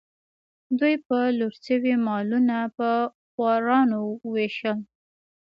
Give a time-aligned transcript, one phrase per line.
[0.79, 2.89] دوی به لوټ شوي مالونه په
[3.31, 3.99] خوارانو
[4.31, 4.79] ویشل.